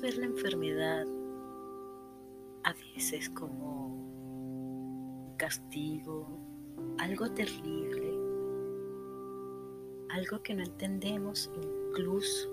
[0.00, 1.06] ver la enfermedad
[2.64, 3.94] a veces como
[5.28, 6.26] un castigo,
[6.98, 8.10] algo terrible,
[10.10, 12.50] algo que no entendemos incluso.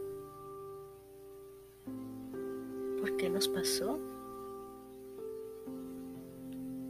[3.00, 4.00] ¿Por qué nos pasó?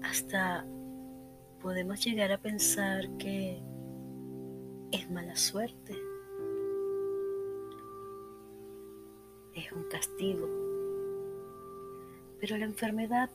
[0.02, 0.66] Hasta
[1.62, 3.62] podemos llegar a pensar que
[4.92, 5.96] es mala suerte,
[10.02, 10.50] castigo,
[12.40, 13.30] pero la enfermedad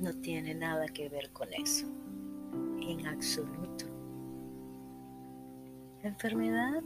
[0.00, 1.86] no tiene nada que ver con eso,
[2.80, 3.84] en absoluto.
[6.02, 6.82] La enfermedad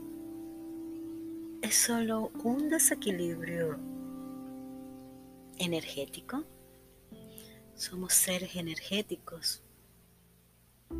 [1.61, 3.79] es solo un desequilibrio
[5.57, 6.43] energético.
[7.75, 9.63] Somos seres energéticos.
[10.89, 10.95] Y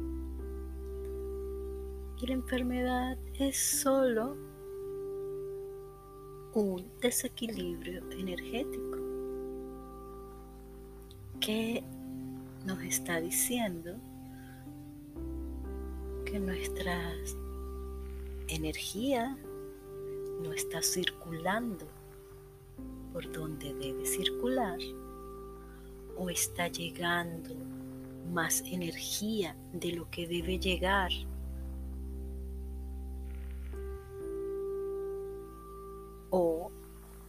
[2.28, 4.56] la enfermedad es solo
[6.58, 8.97] un desequilibrio energético
[11.39, 11.83] que
[12.66, 13.95] nos está diciendo
[16.25, 17.13] que nuestra
[18.47, 19.38] energía
[20.41, 21.85] no está circulando
[23.13, 24.80] por donde debe circular
[26.17, 27.53] o está llegando
[28.33, 31.11] más energía de lo que debe llegar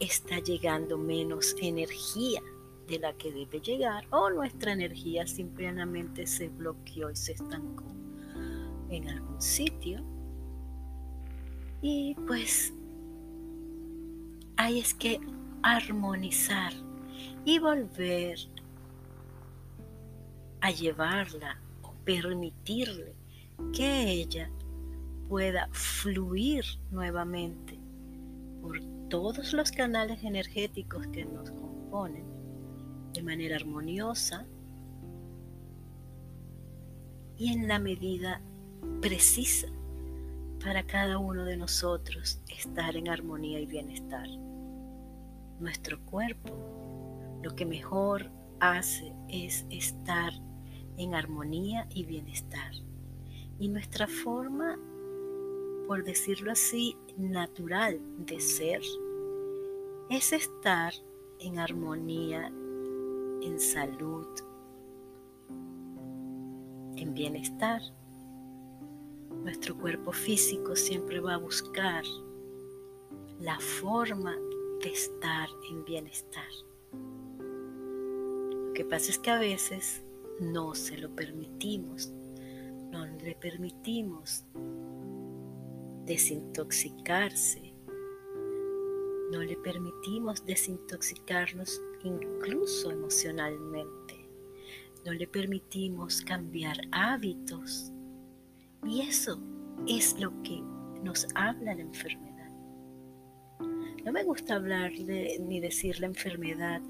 [0.09, 2.41] está llegando menos energía
[2.87, 7.85] de la que debe llegar o nuestra energía simplemente se bloqueó y se estancó
[8.89, 10.03] en algún sitio.
[11.83, 12.73] Y pues
[14.57, 15.21] hay es que
[15.61, 16.73] armonizar
[17.45, 18.39] y volver
[20.61, 23.13] a llevarla o permitirle
[23.71, 24.49] que ella
[25.27, 27.68] pueda fluir nuevamente
[28.61, 28.79] por
[29.09, 32.25] todos los canales energéticos que nos componen
[33.13, 34.45] de manera armoniosa
[37.37, 38.41] y en la medida
[39.01, 39.67] precisa
[40.63, 44.27] para cada uno de nosotros estar en armonía y bienestar.
[45.59, 46.69] Nuestro cuerpo
[47.41, 50.33] lo que mejor hace es estar
[50.97, 52.73] en armonía y bienestar.
[53.57, 54.77] Y nuestra forma,
[55.89, 58.79] por decirlo así, natural de ser
[60.11, 60.93] es estar
[61.39, 62.45] en armonía,
[63.41, 64.27] en salud,
[66.95, 67.81] en bienestar.
[69.43, 72.03] Nuestro cuerpo físico siempre va a buscar
[73.39, 74.37] la forma
[74.83, 76.51] de estar en bienestar.
[78.67, 80.03] Lo que pasa es que a veces
[80.39, 82.13] no se lo permitimos,
[82.91, 84.45] no le permitimos
[86.09, 87.71] desintoxicarse,
[89.31, 94.27] no le permitimos desintoxicarnos incluso emocionalmente,
[95.05, 97.91] no le permitimos cambiar hábitos
[98.87, 99.39] y eso
[99.87, 100.59] es lo que
[101.03, 102.49] nos habla la enfermedad.
[104.03, 106.81] No me gusta hablarle ni decir la enfermedad.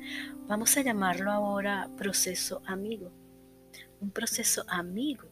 [0.47, 3.11] Vamos a llamarlo ahora proceso amigo.
[3.99, 5.27] Un proceso amigo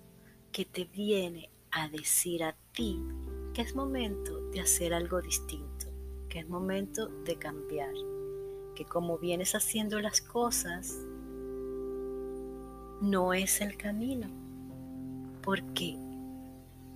[0.52, 3.00] que te viene a decir a ti
[3.58, 5.88] que es momento de hacer algo distinto,
[6.30, 7.96] que es momento de cambiar,
[8.76, 10.96] que como vienes haciendo las cosas,
[13.02, 14.28] no es el camino,
[15.42, 15.98] porque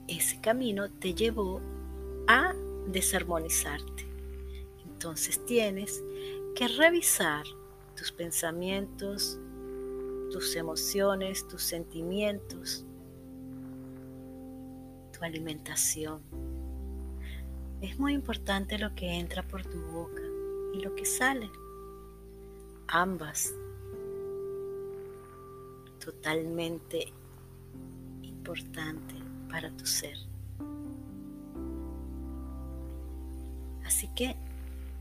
[0.08, 1.62] ese camino te llevó
[2.28, 2.54] a
[2.86, 4.06] desarmonizarte.
[4.86, 6.04] Entonces tienes
[6.54, 7.44] que revisar
[7.96, 9.40] tus pensamientos,
[10.32, 12.86] tus emociones, tus sentimientos,
[15.12, 16.51] tu alimentación.
[17.82, 20.22] Es muy importante lo que entra por tu boca
[20.74, 21.50] y lo que sale.
[22.88, 23.54] Ambas.
[26.00, 27.12] Totalmente
[28.22, 29.16] importante
[29.50, 30.18] para tu ser.
[33.86, 34.36] Así que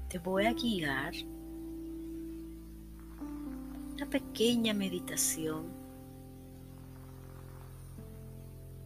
[0.09, 1.13] te voy a guiar
[3.95, 5.65] una pequeña meditación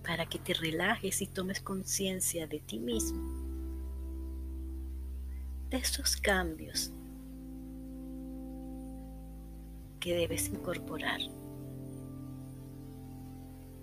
[0.04, 3.43] para que te relajes y tomes conciencia de ti mismo,
[5.74, 6.92] de esos cambios
[9.98, 11.20] que debes incorporar.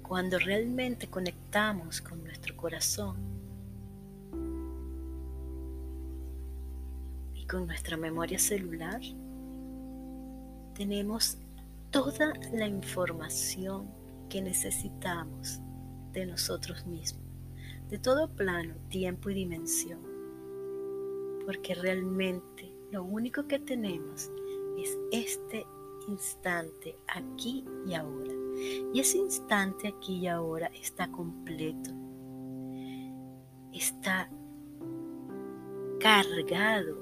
[0.02, 3.18] Cuando realmente conectamos con nuestro corazón,
[7.50, 9.02] con nuestra memoria celular
[10.74, 11.38] tenemos
[11.90, 13.90] toda la información
[14.30, 15.60] que necesitamos
[16.14, 17.26] de nosotros mismos,
[17.90, 20.11] de todo plano, tiempo y dimensión,
[21.52, 24.32] porque realmente Lo único que tenemos
[24.78, 25.66] es este
[26.08, 28.34] instante aquí y ahora.
[28.94, 31.90] Y ese instante aquí y ahora está completo.
[33.74, 34.30] Está
[36.00, 36.98] cargado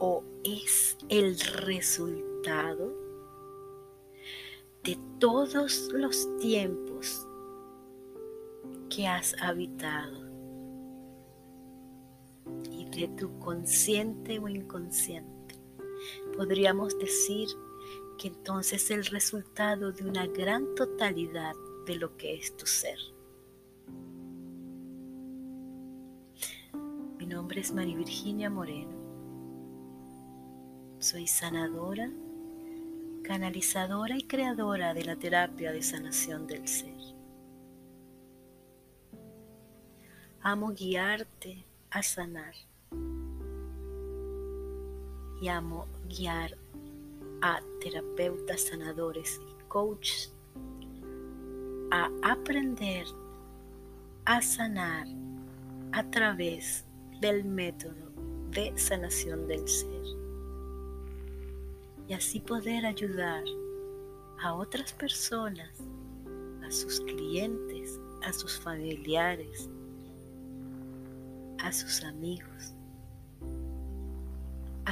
[0.00, 2.94] o es el resultado
[4.84, 7.26] de todos los tiempos
[8.88, 10.21] que has habitado
[13.00, 15.56] de tu consciente o inconsciente.
[16.36, 17.48] Podríamos decir
[18.18, 21.54] que entonces es el resultado de una gran totalidad
[21.86, 22.98] de lo que es tu ser.
[27.18, 29.00] Mi nombre es María Virginia Moreno.
[30.98, 32.12] Soy sanadora,
[33.24, 36.94] canalizadora y creadora de la terapia de sanación del ser.
[40.42, 42.54] Amo guiarte a sanar
[45.42, 46.56] y amo guiar
[47.40, 50.32] a terapeutas, sanadores y coaches
[51.90, 53.04] a aprender
[54.24, 55.06] a sanar
[55.90, 56.84] a través
[57.20, 58.12] del método
[58.50, 60.04] de sanación del ser.
[62.08, 63.42] Y así poder ayudar
[64.40, 65.82] a otras personas,
[66.64, 69.68] a sus clientes, a sus familiares,
[71.58, 72.74] a sus amigos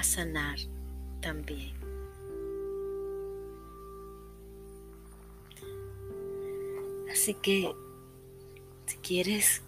[0.00, 0.56] a sanar
[1.20, 1.74] también.
[7.12, 7.74] Así que
[8.86, 9.60] si quieres,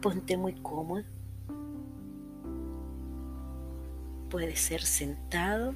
[0.00, 1.04] ponte muy cómodo.
[4.30, 5.74] Puede ser sentado,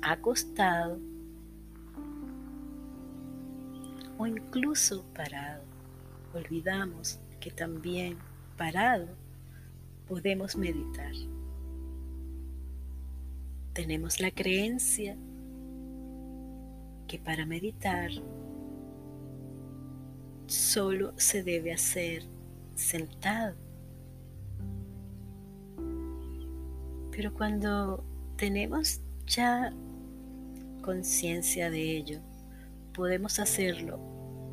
[0.00, 1.00] acostado
[4.16, 5.64] o incluso parado.
[6.32, 8.16] Olvidamos que también
[8.56, 9.08] parado
[10.06, 11.12] podemos meditar.
[13.78, 15.16] Tenemos la creencia
[17.06, 18.10] que para meditar
[20.48, 22.24] solo se debe hacer
[22.74, 23.54] sentado.
[27.12, 28.02] Pero cuando
[28.36, 29.72] tenemos ya
[30.82, 32.20] conciencia de ello,
[32.92, 34.00] podemos hacerlo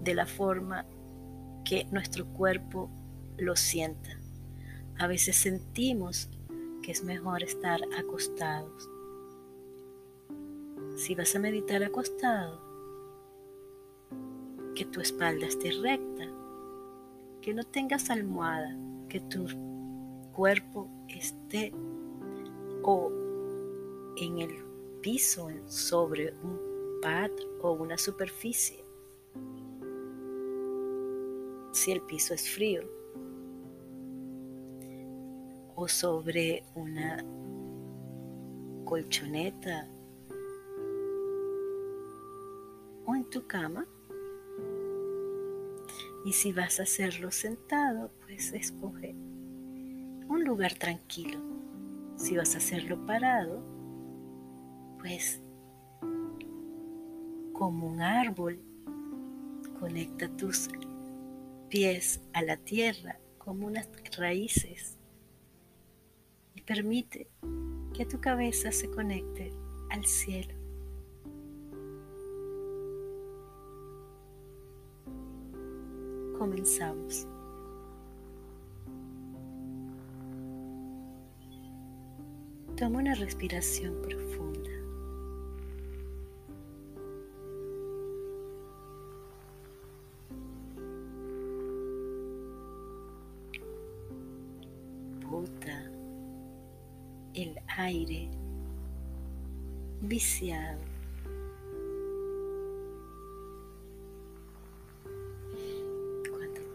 [0.04, 0.86] de la forma
[1.64, 2.92] que nuestro cuerpo
[3.38, 4.20] lo sienta.
[5.00, 6.30] A veces sentimos
[6.84, 8.88] que es mejor estar acostados.
[10.96, 12.58] Si vas a meditar acostado,
[14.76, 16.26] que tu espalda esté recta,
[17.42, 18.78] que no tengas almohada,
[19.10, 19.46] que tu
[20.32, 21.74] cuerpo esté
[22.84, 23.12] o
[24.16, 24.64] en el
[25.02, 26.60] piso sobre un
[27.02, 27.32] pad
[27.62, 28.86] o una superficie.
[31.74, 32.84] Si el piso es frío,
[35.76, 37.22] o sobre una
[38.86, 39.90] colchoneta
[43.06, 43.86] o en tu cama.
[46.26, 49.16] Y si vas a hacerlo sentado, pues escoge
[50.28, 51.40] un lugar tranquilo.
[52.18, 53.64] Si vas a hacerlo parado,
[55.00, 55.42] pues
[57.54, 58.60] como un árbol,
[59.80, 60.70] conecta tus
[61.70, 64.98] pies a la tierra como unas raíces
[66.66, 67.28] permite
[67.94, 69.54] que tu cabeza se conecte
[69.90, 70.55] al cielo.
[82.76, 84.76] Toma una respiración profunda.
[97.36, 98.30] el aire
[100.02, 100.95] viciado.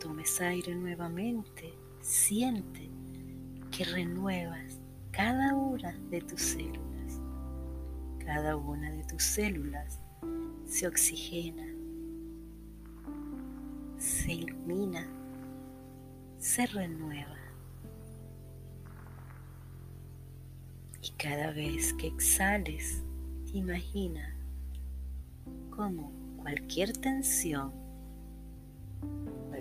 [0.00, 2.90] Tomes aire nuevamente, siente
[3.70, 4.80] que renuevas
[5.12, 7.20] cada una de tus células.
[8.18, 10.00] Cada una de tus células
[10.64, 11.66] se oxigena,
[13.98, 15.06] se ilumina,
[16.38, 17.36] se renueva.
[21.02, 23.02] Y cada vez que exhales,
[23.52, 24.34] imagina
[25.70, 27.72] cómo cualquier tensión,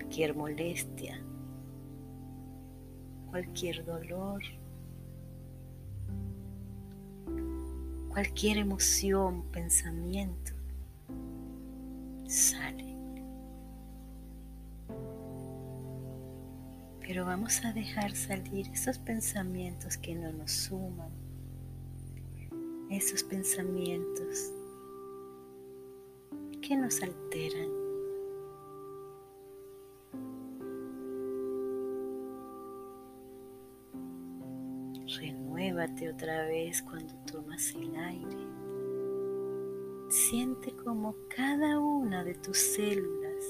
[0.09, 1.23] cualquier molestia,
[3.29, 4.41] cualquier dolor,
[8.09, 10.53] cualquier emoción, pensamiento,
[12.25, 12.97] sale.
[17.01, 21.11] Pero vamos a dejar salir esos pensamientos que no nos suman,
[22.89, 24.51] esos pensamientos
[26.63, 27.78] que nos alteran.
[36.07, 38.47] Otra vez cuando tomas el aire.
[40.07, 43.45] Siente como cada una de tus células,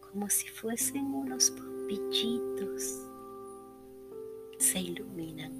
[0.00, 3.02] como si fuesen unos bombillitos,
[4.58, 5.52] se iluminan.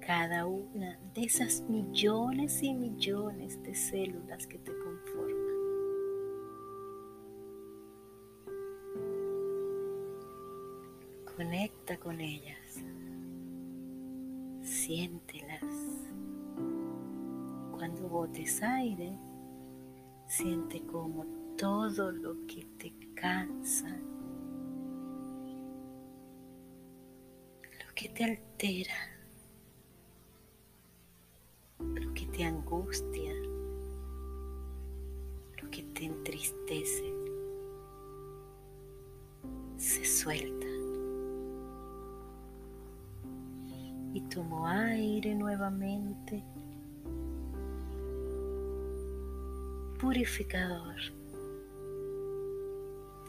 [0.00, 5.54] Cada una de esas millones y millones de células que te conforman.
[11.36, 12.63] Conecta con ellas.
[14.84, 15.62] Siéntelas.
[17.72, 19.18] Cuando botes aire,
[20.26, 21.24] siente como
[21.56, 23.88] todo lo que te cansa,
[27.80, 28.94] lo que te altera,
[31.78, 33.32] lo que te angustia,
[35.62, 37.10] lo que te entristece,
[39.78, 40.73] se suelta.
[44.14, 46.42] Y tomo aire nuevamente.
[50.00, 50.96] Purificador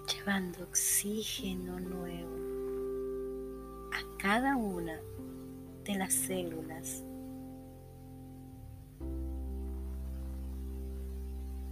[0.08, 2.36] llevando oxígeno nuevo
[3.92, 5.00] a cada una
[5.84, 7.04] de las células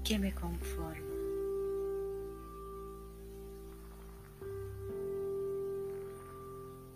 [0.03, 1.12] que me conforman.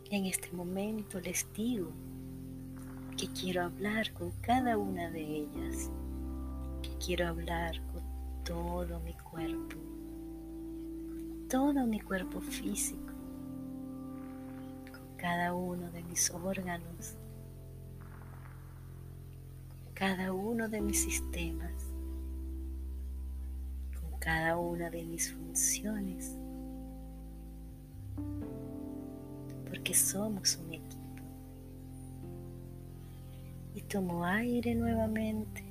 [0.10, 1.92] En este momento les digo
[3.18, 5.90] que quiero hablar con cada una de ellas,
[6.82, 8.04] que quiero hablar con
[8.44, 9.76] todo mi cuerpo
[11.48, 13.14] todo mi cuerpo físico,
[14.92, 17.16] con cada uno de mis órganos,
[19.86, 21.72] con cada uno de mis sistemas,
[24.02, 26.38] con cada una de mis funciones,
[29.70, 30.98] porque somos un equipo.
[33.76, 35.68] Y tomo aire nuevamente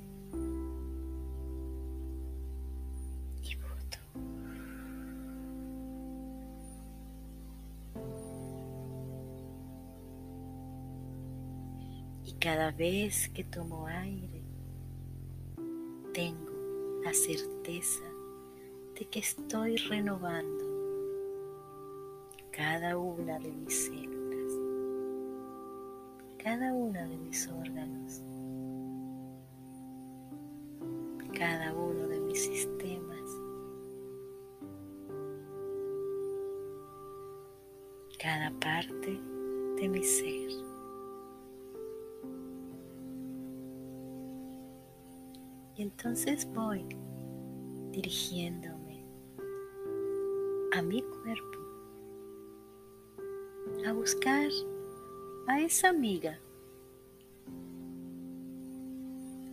[12.47, 14.41] cada vez que tomo aire,
[16.13, 18.05] tengo la certeza
[18.97, 20.66] de que estoy renovando
[22.57, 24.53] cada una de mis células,
[26.39, 28.23] cada una de mis órganos,
[31.37, 33.21] cada uno de mis sistemas,
[38.17, 39.21] cada parte
[39.79, 40.49] de mi ser.
[45.75, 46.87] Y entonces voy
[47.91, 49.05] dirigiéndome
[50.73, 51.66] a mi cuerpo
[53.87, 54.49] a buscar
[55.47, 56.37] a esa amiga,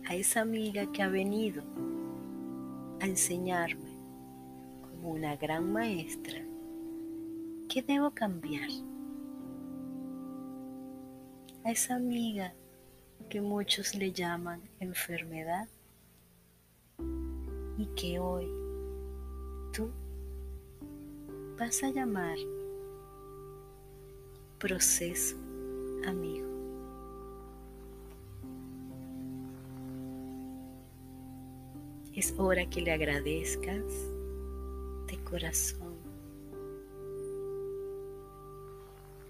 [0.05, 1.63] a esa amiga que ha venido
[2.99, 3.93] a enseñarme
[4.81, 6.41] como una gran maestra
[7.69, 8.69] que debo cambiar.
[11.63, 12.53] A esa amiga
[13.29, 15.69] que muchos le llaman enfermedad
[17.77, 18.51] y que hoy
[19.71, 19.89] tú
[21.57, 22.37] vas a llamar
[24.65, 25.35] proceso
[26.07, 26.47] amigo.
[32.15, 33.83] Es hora que le agradezcas
[35.05, 35.93] de corazón.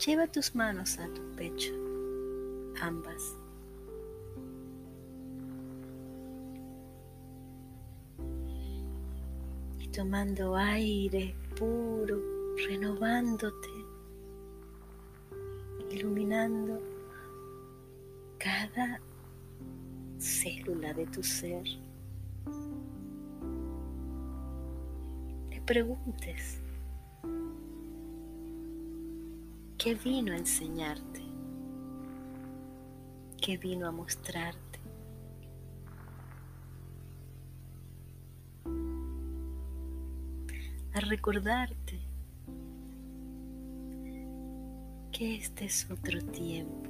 [0.06, 1.74] Lleva tus manos a tu pecho,
[2.82, 3.36] ambas
[9.92, 12.22] tomando aire puro,
[12.68, 13.75] renovándote,
[18.38, 19.00] cada
[20.20, 21.64] célula de tu ser.
[25.50, 26.60] Le preguntes,
[29.78, 31.22] ¿qué vino a enseñarte?
[33.42, 34.66] ¿Qué vino a mostrarte?
[40.96, 42.00] a recordarte
[45.18, 46.90] que este es otro tiempo.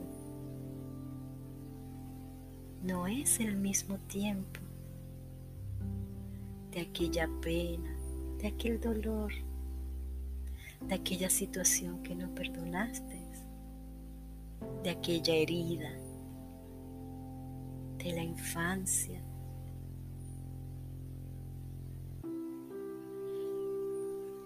[2.82, 4.62] No es el mismo tiempo
[6.72, 7.96] de aquella pena,
[8.40, 9.32] de aquel dolor,
[10.88, 13.16] de aquella situación que no perdonaste,
[14.82, 15.92] de aquella herida,
[18.00, 19.22] de la infancia.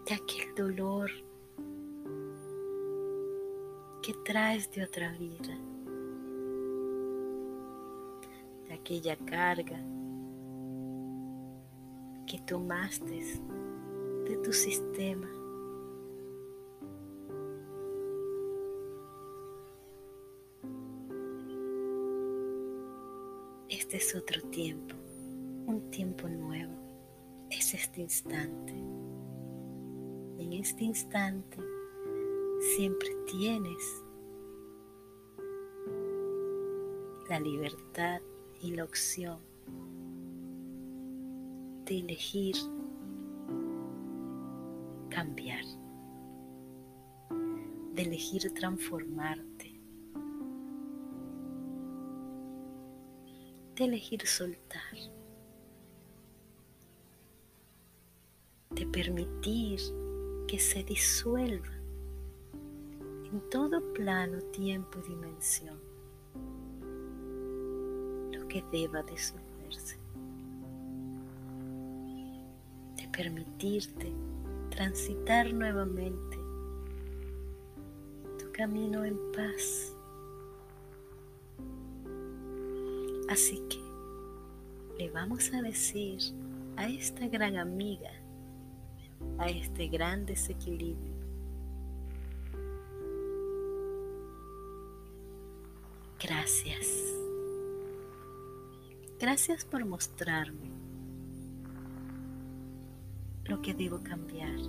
[0.05, 1.28] de aquel dolor
[4.09, 5.55] que traes de otra vida,
[8.67, 9.79] de aquella carga
[12.25, 13.21] que tomaste
[14.27, 15.29] de tu sistema.
[23.69, 24.95] Este es otro tiempo,
[25.67, 26.73] un tiempo nuevo.
[27.51, 28.73] Es este instante.
[30.39, 31.59] En este instante
[32.59, 34.03] siempre tienes
[37.29, 38.21] la libertad
[38.61, 39.39] y la opción
[41.85, 42.55] de elegir
[45.09, 45.63] cambiar,
[47.93, 49.79] de elegir transformarte,
[53.75, 54.97] de elegir soltar,
[58.71, 59.79] de permitir
[60.47, 61.78] que se disuelva
[63.31, 65.77] en todo plano, tiempo y dimensión
[68.31, 69.97] lo que deba disolverse,
[72.97, 74.11] de permitirte
[74.69, 76.37] transitar nuevamente
[78.37, 79.93] tu camino en paz.
[83.29, 83.77] Así que
[84.97, 86.19] le vamos a decir
[86.77, 88.11] a esta gran amiga,
[89.37, 91.18] a este gran desequilibrio,
[96.19, 96.87] gracias.
[99.19, 100.69] Gracias por mostrarme
[103.45, 104.59] lo que debo cambiar.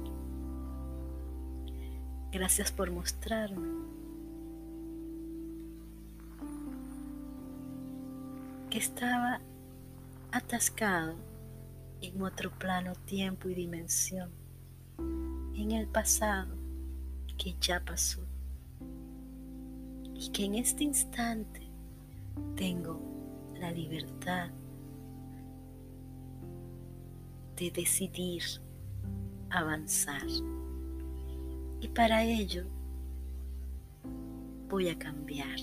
[2.32, 3.68] Gracias por mostrarme
[8.70, 9.40] que estaba
[10.30, 11.16] atascado
[12.00, 14.30] en otro plano, tiempo y dimensión,
[15.54, 16.56] en el pasado
[17.36, 18.29] que ya pasó
[20.20, 21.62] y que en este instante
[22.54, 23.00] tengo
[23.58, 24.50] la libertad
[27.56, 28.42] de decidir
[29.48, 30.26] avanzar.
[31.80, 32.66] Y para ello
[34.68, 35.58] voy a cambiar.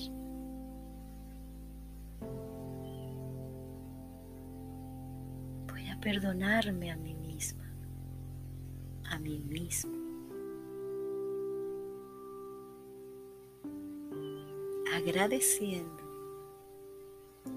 [5.68, 7.72] Voy a perdonarme a mí misma,
[9.12, 9.97] a mí mismo.
[14.98, 16.04] Agradeciendo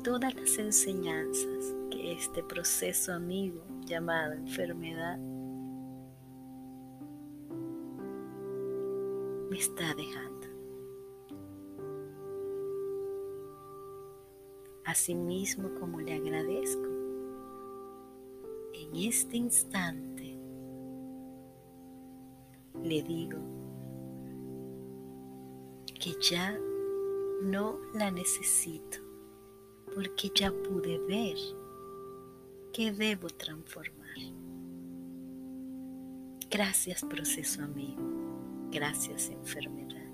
[0.04, 5.16] todas las enseñanzas que este proceso amigo llamado enfermedad
[9.48, 10.48] me está dejando.
[14.84, 16.88] Asimismo como le agradezco
[18.74, 20.38] en este instante,
[22.82, 23.38] le digo
[25.98, 26.54] que ya
[27.42, 28.98] no la necesito
[29.94, 31.36] porque ya pude ver
[32.72, 34.00] que debo transformar.
[36.50, 38.02] Gracias proceso amigo.
[38.70, 40.08] Gracias enfermedad.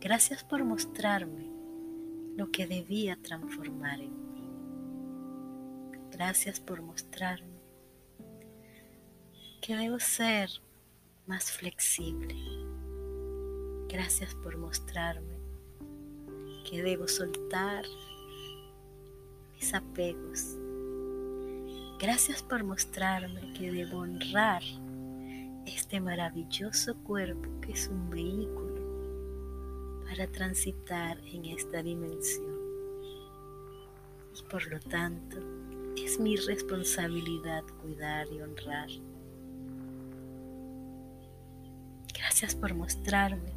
[0.00, 1.50] Gracias por mostrarme
[2.36, 4.48] lo que debía transformar en mí.
[6.10, 7.58] Gracias por mostrarme
[9.60, 10.50] que debo ser
[11.26, 12.34] más flexible.
[13.88, 15.37] Gracias por mostrarme
[16.68, 17.84] que debo soltar
[19.54, 20.56] mis apegos.
[21.98, 24.62] Gracias por mostrarme que debo honrar
[25.66, 32.58] este maravilloso cuerpo que es un vehículo para transitar en esta dimensión.
[34.38, 35.38] Y por lo tanto,
[35.96, 38.88] es mi responsabilidad cuidar y honrar.
[42.14, 43.52] Gracias por mostrarme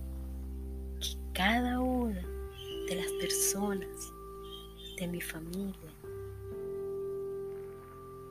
[0.99, 2.30] que cada una
[2.91, 4.11] de las personas
[4.97, 5.89] de mi familia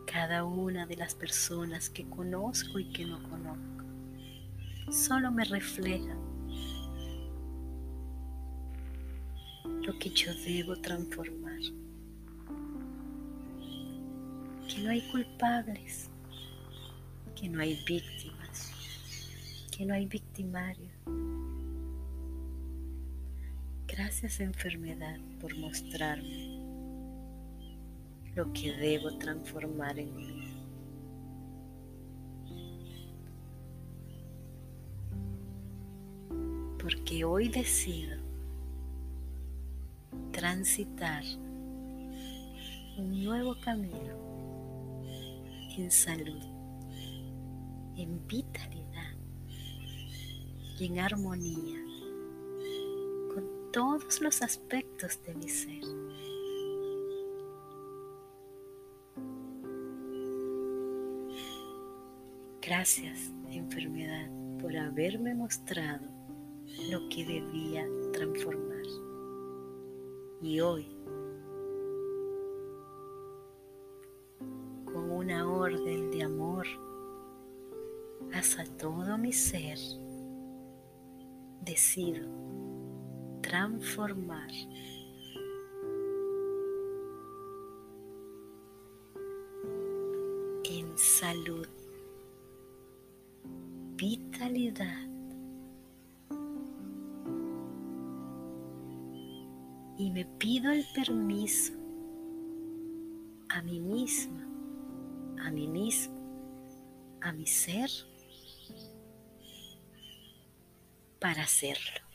[0.04, 3.84] cada una de las personas que conozco y que no conozco.
[4.92, 6.14] Solo me refleja
[9.64, 11.60] lo que yo debo transformar.
[14.68, 16.10] Que no hay culpables,
[17.34, 18.72] que no hay víctimas,
[19.70, 20.90] que no hay victimario.
[24.02, 26.58] Gracias enfermedad por mostrarme
[28.34, 30.56] lo que debo transformar en mí.
[36.80, 38.16] porque hoy decido
[40.32, 41.22] transitar
[42.96, 44.16] un nuevo camino
[45.76, 46.42] en salud,
[47.98, 49.14] en vitalidad
[50.78, 51.89] y en armonía
[53.72, 55.84] todos los aspectos de mi ser.
[62.60, 64.28] Gracias, enfermedad,
[64.60, 66.06] por haberme mostrado
[66.90, 68.84] lo que debía transformar.
[70.42, 70.86] Y hoy,
[74.84, 76.66] con una orden de amor
[78.32, 79.78] hacia todo mi ser,
[81.62, 82.26] decido
[83.50, 84.48] transformar
[90.62, 91.66] en salud
[93.96, 95.08] vitalidad
[99.98, 101.72] y me pido el permiso
[103.48, 104.46] a mí misma,
[105.44, 106.14] a mí mismo,
[107.20, 107.90] a mi ser
[111.18, 112.09] para hacerlo.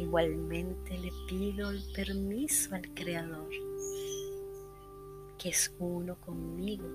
[0.00, 3.50] Igualmente le pido el permiso al Creador,
[5.36, 6.86] que es uno conmigo.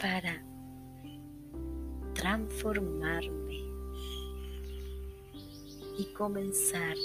[0.00, 0.42] Para
[2.14, 3.60] transformarme
[5.98, 6.96] y comenzar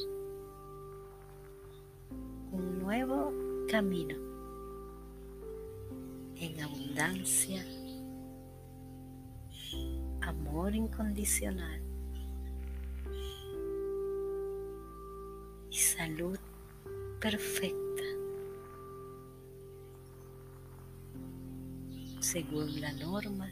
[2.54, 3.34] un nuevo
[3.70, 4.16] camino
[6.38, 7.62] en abundancia,
[10.28, 11.82] amor incondicional
[15.70, 16.38] y salud
[17.20, 17.86] perfecta.
[22.36, 23.50] según la norma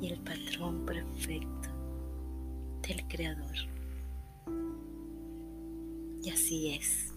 [0.00, 1.68] y el patrón perfecto
[2.86, 3.54] del Creador.
[6.22, 7.13] Y así es.